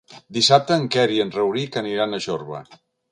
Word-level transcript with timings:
Dissabte 0.37 0.77
en 0.81 0.87
Quer 0.95 1.03
i 1.17 1.21
en 1.25 1.33
Rauric 1.35 1.77
aniran 1.83 2.17
a 2.17 2.21
Jorba. 2.27 2.63